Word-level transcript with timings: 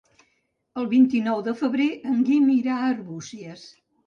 El 0.83 0.87
vint-i-nou 0.93 1.43
de 1.49 1.53
febrer 1.59 1.87
en 2.13 2.25
Guim 2.31 2.49
irà 2.55 2.79
a 2.79 2.89
Arbúcies. 2.97 3.69